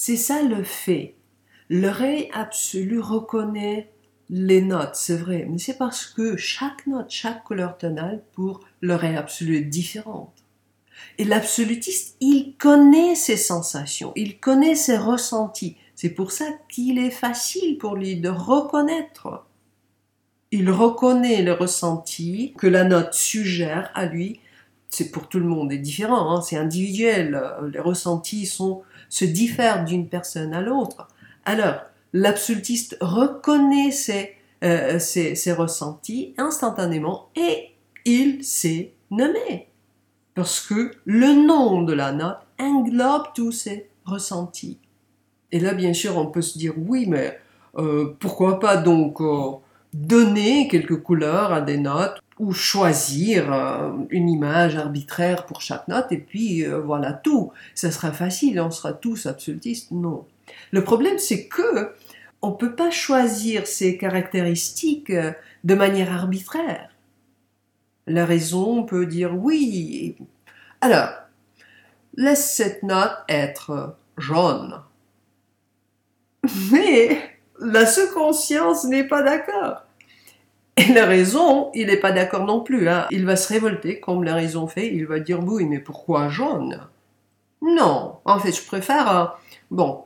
C'est 0.00 0.16
ça 0.16 0.42
le 0.42 0.62
fait. 0.62 1.16
Le 1.68 1.88
ré 1.88 2.30
absolu 2.32 3.00
reconnaît 3.00 3.90
les 4.30 4.62
notes, 4.62 4.94
c'est 4.94 5.16
vrai, 5.16 5.44
mais 5.50 5.58
c'est 5.58 5.76
parce 5.76 6.06
que 6.06 6.36
chaque 6.36 6.86
note, 6.86 7.10
chaque 7.10 7.42
couleur 7.42 7.76
tonale 7.76 8.22
pour 8.32 8.60
le 8.80 8.94
ré 8.94 9.16
absolu 9.16 9.56
est 9.56 9.62
différente. 9.62 10.44
Et 11.18 11.24
l'absolutiste, 11.24 12.16
il 12.20 12.54
connaît 12.56 13.16
ses 13.16 13.36
sensations, 13.36 14.12
il 14.14 14.38
connaît 14.38 14.76
ses 14.76 14.96
ressentis. 14.96 15.76
C'est 16.00 16.10
pour 16.10 16.30
ça 16.30 16.44
qu'il 16.68 16.96
est 16.96 17.10
facile 17.10 17.76
pour 17.76 17.96
lui 17.96 18.20
de 18.20 18.28
reconnaître. 18.28 19.44
Il 20.52 20.70
reconnaît 20.70 21.42
le 21.42 21.52
ressenti 21.52 22.54
que 22.56 22.68
la 22.68 22.84
note 22.84 23.14
suggère 23.14 23.90
à 23.96 24.06
lui. 24.06 24.38
C'est 24.88 25.10
pour 25.10 25.28
tout 25.28 25.40
le 25.40 25.48
monde 25.48 25.72
est 25.72 25.78
différent, 25.78 26.30
hein, 26.30 26.40
c'est 26.40 26.56
individuel. 26.56 27.42
Les 27.72 27.80
ressentis 27.80 28.46
se 28.46 29.24
diffèrent 29.24 29.84
d'une 29.84 30.08
personne 30.08 30.54
à 30.54 30.60
l'autre. 30.60 31.08
Alors, 31.44 31.80
l'absolutiste 32.12 32.96
reconnaît 33.00 33.90
ses, 33.90 34.36
euh, 34.62 35.00
ses, 35.00 35.34
ses 35.34 35.52
ressentis 35.52 36.32
instantanément 36.38 37.28
et 37.34 37.70
il 38.04 38.44
s'est 38.44 38.92
nommé. 39.10 39.66
Parce 40.36 40.60
que 40.60 40.92
le 41.06 41.44
nom 41.44 41.82
de 41.82 41.92
la 41.92 42.12
note 42.12 42.38
englobe 42.60 43.32
tous 43.34 43.50
ces 43.50 43.90
ressentis. 44.04 44.78
Et 45.52 45.60
là, 45.60 45.74
bien 45.74 45.92
sûr, 45.92 46.16
on 46.16 46.26
peut 46.26 46.42
se 46.42 46.58
dire, 46.58 46.74
oui, 46.76 47.06
mais 47.08 47.38
euh, 47.76 48.16
pourquoi 48.18 48.58
pas 48.58 48.76
donc 48.76 49.20
euh, 49.20 49.52
donner 49.92 50.68
quelques 50.68 51.02
couleurs 51.02 51.52
à 51.52 51.60
des 51.60 51.78
notes 51.78 52.20
ou 52.38 52.52
choisir 52.52 53.52
euh, 53.52 53.90
une 54.10 54.28
image 54.28 54.76
arbitraire 54.76 55.46
pour 55.46 55.60
chaque 55.60 55.88
note 55.88 56.10
et 56.10 56.18
puis 56.18 56.64
voilà 56.64 57.12
tout. 57.12 57.52
Ça 57.74 57.90
sera 57.90 58.12
facile, 58.12 58.60
on 58.60 58.70
sera 58.70 58.92
tous 58.92 59.26
absolutistes. 59.26 59.90
Non. 59.90 60.26
Le 60.70 60.82
problème, 60.82 61.18
c'est 61.18 61.46
que 61.46 61.92
on 62.40 62.52
peut 62.52 62.74
pas 62.74 62.90
choisir 62.90 63.66
ces 63.66 63.96
caractéristiques 63.96 65.12
de 65.64 65.74
manière 65.74 66.12
arbitraire. 66.12 66.90
La 68.06 68.24
raison 68.24 68.84
peut 68.84 69.06
dire 69.06 69.36
oui. 69.36 70.16
Alors, 70.80 71.10
laisse 72.14 72.54
cette 72.54 72.84
note 72.84 73.16
être 73.28 73.96
jaune. 74.16 74.80
Mais 76.72 77.20
la 77.60 77.86
sous-conscience 77.86 78.84
n'est 78.84 79.04
pas 79.06 79.22
d'accord. 79.22 79.82
Et 80.76 80.92
la 80.92 81.06
raison, 81.06 81.70
il 81.74 81.88
n'est 81.88 81.96
pas 81.96 82.12
d'accord 82.12 82.44
non 82.44 82.60
plus. 82.60 82.88
Hein. 82.88 83.06
Il 83.10 83.26
va 83.26 83.34
se 83.34 83.52
révolter 83.52 83.98
comme 83.98 84.22
la 84.22 84.34
raison 84.34 84.68
fait. 84.68 84.94
Il 84.94 85.06
va 85.06 85.18
dire 85.18 85.40
oui, 85.42 85.64
mais 85.64 85.80
pourquoi 85.80 86.28
jaune? 86.28 86.80
Non, 87.62 88.18
en 88.24 88.38
fait, 88.38 88.52
je 88.52 88.64
préfère. 88.64 89.16
Euh, 89.16 89.26
bon, 89.72 90.04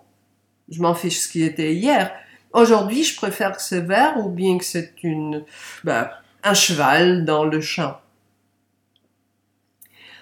je 0.71 0.81
m'en 0.81 0.95
fiche 0.95 1.21
ce 1.21 1.29
qui 1.29 1.43
était 1.43 1.75
hier. 1.75 2.13
Aujourd'hui, 2.55 3.05
je 3.05 3.17
préfère 3.17 3.53
que 3.53 3.63
c'est 3.63 3.81
vert 3.81 4.17
ou 4.19 4.31
bien 4.31 4.57
que 4.57 4.65
c'est 4.65 4.95
une, 5.03 5.45
ben, 5.85 6.09
un 6.43 6.55
cheval 6.55 7.25
dans 7.25 7.45
le 7.45 7.61
champ. 7.61 7.99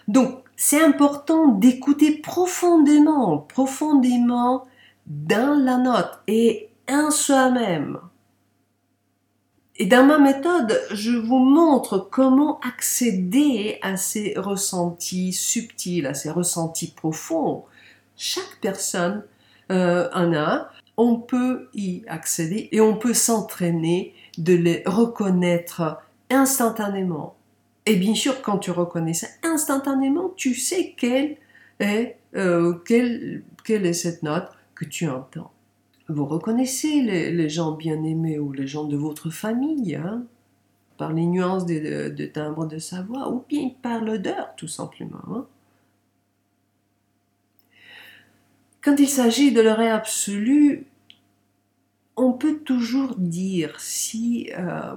Donc, 0.09 0.43
c'est 0.57 0.83
important 0.83 1.47
d'écouter 1.47 2.19
profondément, 2.19 3.39
profondément 3.39 4.67
dans 5.11 5.59
la 5.59 5.76
note 5.76 6.21
et 6.29 6.69
en 6.88 7.11
soi-même. 7.11 7.99
Et 9.76 9.87
dans 9.87 10.05
ma 10.05 10.19
méthode, 10.19 10.81
je 10.93 11.11
vous 11.11 11.38
montre 11.38 11.99
comment 11.99 12.61
accéder 12.61 13.79
à 13.83 13.97
ces 13.97 14.35
ressentis 14.37 15.33
subtils, 15.33 16.07
à 16.07 16.14
ces 16.14 16.31
ressentis 16.31 16.93
profonds. 16.93 17.64
Chaque 18.17 18.59
personne 18.61 19.25
euh, 19.73 20.09
en 20.12 20.33
a. 20.35 20.71
On 20.97 21.17
peut 21.17 21.69
y 21.75 22.05
accéder 22.09 22.69
et 22.73 22.81
on 22.81 22.95
peut 22.97 23.14
s'entraîner 23.14 24.14
de 24.37 24.55
les 24.55 24.83
reconnaître 24.85 25.99
instantanément. 26.29 27.37
Et 27.87 27.97
bien 27.97 28.14
sûr, 28.14 28.43
quand 28.43 28.59
tu 28.59 28.71
reconnais 28.71 29.15
ça 29.15 29.26
instantanément, 29.43 30.32
tu 30.37 30.54
sais 30.54 30.95
quelle 30.97 31.37
est, 31.80 32.19
euh, 32.37 32.75
quelle, 32.85 33.43
quelle 33.65 33.87
est 33.87 33.95
cette 33.95 34.23
note 34.23 34.50
que 34.80 34.86
tu 34.86 35.08
entends. 35.08 35.52
Vous 36.08 36.25
reconnaissez 36.25 37.02
les, 37.02 37.49
gens 37.50 37.73
bien 37.73 38.02
aimés 38.02 38.38
ou 38.38 38.50
les 38.50 38.66
gens 38.66 38.84
de 38.84 38.97
votre 38.97 39.30
famille, 39.30 39.95
hein, 39.95 40.25
par 40.97 41.12
les 41.12 41.26
nuances 41.26 41.66
de, 41.66 42.08
de, 42.08 42.26
timbre 42.26 42.66
de 42.66 42.78
sa 42.78 43.02
voix, 43.02 43.30
ou 43.30 43.45
bien 43.47 43.71
par 43.82 44.02
l'odeur, 44.02 44.54
tout 44.56 44.69
simplement. 44.69 45.21
Hein. 45.30 45.47
Quand 48.82 48.97
il 48.99 49.08
s'agit 49.08 49.52
de 49.52 49.60
l'oreille 49.60 49.88
absolue, 49.88 50.86
on 52.16 52.32
peut 52.32 52.60
toujours 52.60 53.16
dire 53.16 53.78
si 53.78 54.50
euh, 54.56 54.97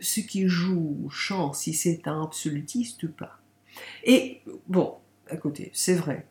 ce 0.00 0.20
qui 0.20 0.46
joue 0.46 0.98
ou 1.02 1.10
chante, 1.10 1.54
si 1.54 1.72
c'est 1.72 2.06
un 2.06 2.22
absolutiste 2.22 3.02
ou 3.04 3.08
pas. 3.08 3.38
Et 4.04 4.42
bon, 4.68 4.94
écoutez, 5.30 5.70
c'est 5.72 5.94
vrai. 5.94 6.26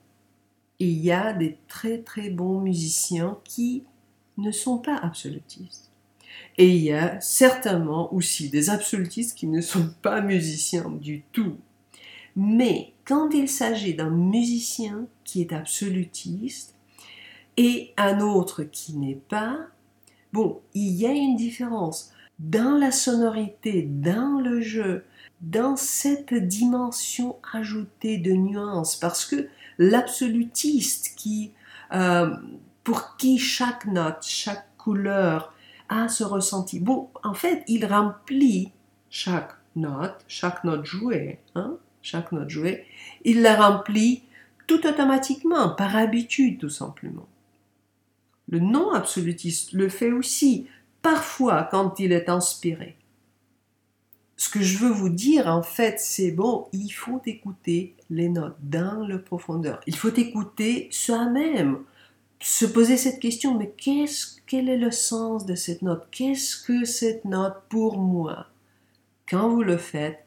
Il 0.84 1.00
y 1.00 1.12
a 1.12 1.34
des 1.34 1.58
très 1.68 2.00
très 2.00 2.30
bons 2.30 2.60
musiciens 2.60 3.40
qui 3.44 3.84
ne 4.38 4.52
sont 4.52 4.78
pas 4.78 4.98
absolutistes. 4.98 5.92
Et 6.58 6.68
il 6.68 6.84
y 6.84 6.92
a 6.92 7.20
certainement 7.22 8.14
aussi 8.14 8.50
des 8.50 8.70
absolutistes 8.70 9.38
qui 9.38 9.48
ne 9.48 9.62
sont 9.62 9.90
pas 10.02 10.22
musiciens 10.22 10.90
du 10.90 11.24
tout. 11.32 11.58
Mais 12.36 12.94
quand 13.06 13.30
il 13.32 13.48
s'agit 13.48 13.94
d'un 13.94 14.10
musicien 14.10 15.06
qui 15.24 15.42
est 15.42 15.54
absolutiste 15.54 16.76
et 17.58 17.94
un 17.98 18.20
autre 18.20 18.64
qui 18.64 18.94
n'est 18.98 19.22
pas, 19.30 19.68
Bon, 20.34 20.62
il 20.74 20.94
y 20.94 21.06
a 21.06 21.12
une 21.12 21.36
différence 21.36 22.12
dans 22.40 22.76
la 22.76 22.92
sonorité, 22.92 23.84
dans 23.84 24.42
le 24.42 24.62
jeu, 24.62 25.06
dans 25.42 25.76
cette 25.76 26.34
dimension 26.34 27.36
ajoutée 27.54 28.18
de 28.18 28.32
nuances, 28.32 28.96
parce 28.96 29.26
que 29.26 29.48
l'absolutiste 29.78 31.16
qui, 31.16 31.52
euh, 31.94 32.36
pour 32.84 33.16
qui 33.18 33.38
chaque 33.38 33.86
note, 33.86 34.24
chaque 34.24 34.76
couleur 34.78 35.54
a 35.90 36.08
ce 36.08 36.24
ressenti, 36.24 36.80
bon, 36.80 37.10
en 37.24 37.34
fait, 37.34 37.64
il 37.68 37.86
remplit 37.86 38.72
chaque 39.10 39.54
note, 39.76 40.24
chaque 40.28 40.64
note 40.64 40.86
jouée, 40.86 41.40
hein, 41.56 41.78
chaque 42.02 42.32
note 42.32 42.50
jouée, 42.50 42.86
il 43.24 43.42
la 43.42 43.56
remplit 43.56 44.24
tout 44.68 44.86
automatiquement, 44.88 45.70
par 45.70 45.96
habitude 45.96 46.60
tout 46.60 46.70
simplement. 46.70 47.28
Le 48.50 48.60
non-absolutiste 48.60 49.74
le 49.74 49.90
fait 49.90 50.12
aussi, 50.12 50.68
parfois 51.02 51.68
quand 51.70 52.00
il 52.00 52.12
est 52.12 52.30
inspiré. 52.30 52.98
Ce 54.36 54.50
que 54.50 54.62
je 54.62 54.78
veux 54.78 54.92
vous 54.92 55.10
dire, 55.10 55.48
en 55.48 55.64
fait, 55.64 56.00
c'est 56.00 56.32
bon, 56.32 56.68
il 56.74 56.90
faut 56.90 57.22
écouter 57.26 57.96
les 58.14 58.30
notes 58.30 58.58
dans 58.62 59.06
le 59.06 59.22
profondeur. 59.22 59.80
Il 59.88 59.96
faut 59.96 60.14
écouter 60.14 60.88
soi-même, 60.92 61.80
se 62.40 62.66
poser 62.66 62.98
cette 62.98 63.20
question, 63.20 63.58
mais 63.58 63.74
qu'est-ce, 63.76 64.40
quel 64.46 64.70
est 64.70 64.78
le 64.78 64.92
sens 64.92 65.46
de 65.46 65.56
cette 65.56 65.82
note? 65.82 66.08
Qu'est-ce 66.12 66.58
que 66.64 66.86
cette 66.86 67.26
note 67.26 67.64
pour 67.70 67.98
moi? 67.98 68.48
Quand 69.28 69.50
vous 69.50 69.64
le 69.64 69.78
faites, 69.78 70.24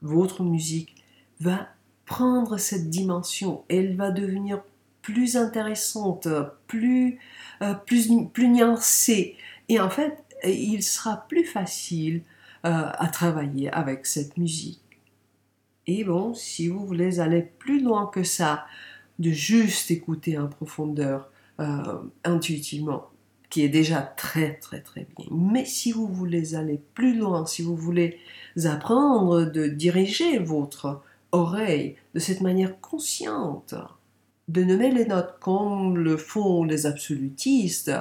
votre 0.00 0.42
musique 0.42 1.04
va 1.40 1.68
prendre 2.06 2.56
cette 2.56 2.88
dimension, 2.88 3.64
elle 3.68 3.96
va 3.96 4.10
devenir 4.10 4.62
plus 5.02 5.36
intéressante, 5.36 6.28
plus, 6.66 7.18
euh, 7.62 7.74
plus, 7.74 8.10
plus 8.32 8.48
nuancée. 8.48 9.36
Et 9.68 9.80
en 9.80 9.90
fait, 9.90 10.24
il 10.44 10.82
sera 10.82 11.26
plus 11.28 11.44
facile 11.44 12.22
euh, 12.64 12.90
à 12.92 13.08
travailler 13.08 13.70
avec 13.70 14.06
cette 14.06 14.36
musique. 14.36 14.80
Et 15.90 16.04
bon, 16.04 16.34
si 16.34 16.68
vous 16.68 16.84
voulez 16.84 17.18
aller 17.18 17.42
plus 17.58 17.82
loin 17.82 18.10
que 18.12 18.22
ça, 18.22 18.66
de 19.18 19.30
juste 19.30 19.90
écouter 19.90 20.36
en 20.36 20.46
profondeur, 20.46 21.30
euh, 21.60 21.96
intuitivement, 22.24 23.08
qui 23.48 23.62
est 23.62 23.70
déjà 23.70 24.02
très 24.02 24.58
très 24.58 24.82
très 24.82 25.06
bien. 25.16 25.26
Mais 25.30 25.64
si 25.64 25.90
vous 25.90 26.06
voulez 26.06 26.54
aller 26.54 26.78
plus 26.92 27.16
loin, 27.16 27.46
si 27.46 27.62
vous 27.62 27.74
voulez 27.74 28.18
apprendre 28.66 29.46
de 29.46 29.66
diriger 29.66 30.38
votre 30.38 31.00
oreille 31.32 31.96
de 32.12 32.20
cette 32.20 32.42
manière 32.42 32.78
consciente, 32.82 33.74
de 34.48 34.64
nommer 34.64 34.90
les 34.90 35.06
notes 35.06 35.36
comme 35.40 35.96
le 35.96 36.18
font 36.18 36.64
les 36.64 36.84
absolutistes 36.84 37.92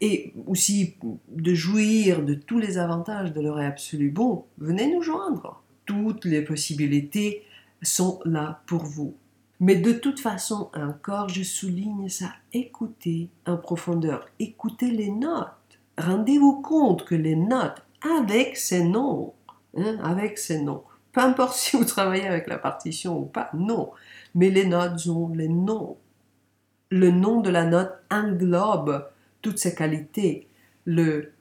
et 0.00 0.32
aussi 0.46 0.94
de 1.28 1.54
jouir 1.54 2.22
de 2.22 2.34
tous 2.34 2.60
les 2.60 2.78
avantages 2.78 3.32
de 3.32 3.40
l'oreille 3.40 3.66
absolue, 3.66 4.10
bon, 4.10 4.44
venez 4.58 4.94
nous 4.94 5.02
joindre. 5.02 5.60
Toutes 5.92 6.24
les 6.24 6.40
possibilités 6.40 7.44
sont 7.82 8.20
là 8.24 8.62
pour 8.66 8.84
vous. 8.84 9.14
Mais 9.60 9.76
de 9.76 9.92
toute 9.92 10.20
façon, 10.20 10.70
encore, 10.74 11.28
je 11.28 11.42
souligne 11.42 12.08
ça, 12.08 12.32
écoutez 12.54 13.28
en 13.46 13.58
profondeur, 13.58 14.26
écoutez 14.38 14.90
les 14.90 15.10
notes. 15.10 15.78
Rendez-vous 15.98 16.62
compte 16.62 17.04
que 17.04 17.14
les 17.14 17.36
notes, 17.36 17.82
avec 18.00 18.56
ces 18.56 18.82
noms, 18.82 19.34
hein, 19.76 19.98
avec 20.02 20.38
ces 20.38 20.62
noms, 20.62 20.82
peu 21.12 21.20
importe 21.20 21.54
si 21.56 21.76
vous 21.76 21.84
travaillez 21.84 22.26
avec 22.26 22.46
la 22.46 22.58
partition 22.58 23.18
ou 23.18 23.26
pas, 23.26 23.50
non. 23.52 23.90
Mais 24.34 24.48
les 24.48 24.64
notes 24.64 25.06
ont 25.08 25.28
les 25.28 25.48
noms. 25.48 25.98
Le 26.88 27.10
nom 27.10 27.42
de 27.42 27.50
la 27.50 27.66
note 27.66 27.92
englobe 28.10 29.06
toutes 29.42 29.58
ses 29.58 29.74
qualités, 29.74 30.48
le, 30.86 31.32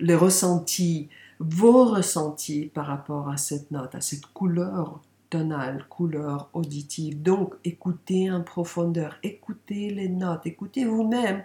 le 0.00 0.16
ressenti, 0.16 1.10
vos 1.40 1.84
ressentis 1.84 2.66
par 2.66 2.86
rapport 2.86 3.28
à 3.28 3.36
cette 3.36 3.70
note, 3.70 3.94
à 3.94 4.00
cette 4.00 4.26
couleur 4.26 5.00
tonale, 5.30 5.84
couleur 5.88 6.48
auditive. 6.52 7.22
Donc, 7.22 7.54
écoutez 7.64 8.30
en 8.30 8.42
profondeur, 8.42 9.18
écoutez 9.22 9.90
les 9.90 10.08
notes, 10.08 10.46
écoutez 10.46 10.84
vous-même 10.84 11.44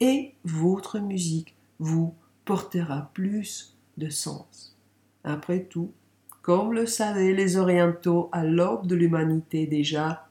et 0.00 0.34
votre 0.44 0.98
musique 0.98 1.54
vous 1.78 2.14
portera 2.44 3.10
plus 3.14 3.76
de 3.96 4.08
sens. 4.08 4.76
Après 5.24 5.60
tout, 5.60 5.92
comme 6.42 6.72
le 6.72 6.86
savaient 6.86 7.32
les 7.32 7.56
Orientaux 7.56 8.28
à 8.32 8.44
l'aube 8.44 8.86
de 8.86 8.96
l'humanité 8.96 9.66
déjà, 9.66 10.28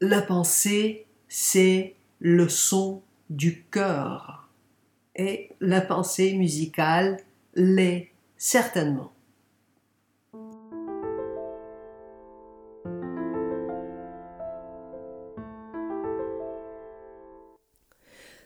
la 0.00 0.22
pensée, 0.22 1.06
c'est 1.28 1.94
le 2.20 2.48
son 2.48 3.02
du 3.28 3.64
cœur. 3.70 4.48
Et 5.16 5.50
la 5.60 5.80
pensée 5.80 6.34
musicale 6.34 7.18
l'est 7.54 8.09
certainement. 8.40 9.12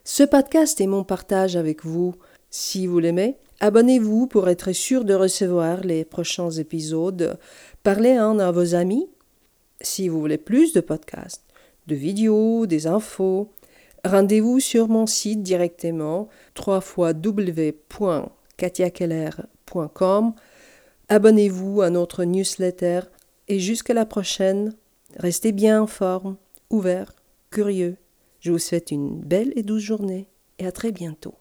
Ce 0.03 0.23
podcast 0.23 0.79
est 0.81 0.87
mon 0.87 1.05
partage 1.05 1.55
avec 1.55 1.85
vous. 1.85 2.13
Si 2.49 2.87
vous 2.87 2.99
l'aimez, 2.99 3.37
abonnez-vous 3.61 4.27
pour 4.27 4.49
être 4.49 4.73
sûr 4.73 5.05
de 5.05 5.13
recevoir 5.13 5.79
les 5.79 6.03
prochains 6.03 6.51
épisodes. 6.51 7.39
Parlez-en 7.81 8.37
à 8.39 8.51
vos 8.51 8.75
amis. 8.75 9.09
Si 9.79 10.09
vous 10.09 10.19
voulez 10.19 10.37
plus 10.37 10.73
de 10.73 10.81
podcasts, 10.81 11.45
de 11.87 11.95
vidéos, 11.95 12.65
des 12.65 12.85
infos, 12.85 13.49
rendez-vous 14.03 14.59
sur 14.59 14.89
mon 14.89 15.07
site 15.07 15.41
directement 15.41 16.27
www.katiakeller.com. 16.59 19.54
Abonnez-vous 21.07 21.81
à 21.81 21.89
notre 21.89 22.23
newsletter 22.23 23.01
et 23.47 23.59
jusqu'à 23.59 23.93
la 23.93 24.05
prochaine, 24.05 24.73
restez 25.17 25.51
bien 25.51 25.81
en 25.81 25.87
forme, 25.87 26.37
ouvert, 26.69 27.13
curieux. 27.51 27.97
Je 28.39 28.51
vous 28.51 28.59
souhaite 28.59 28.91
une 28.91 29.19
belle 29.19 29.53
et 29.55 29.63
douce 29.63 29.83
journée 29.83 30.27
et 30.59 30.65
à 30.65 30.71
très 30.71 30.91
bientôt. 30.91 31.35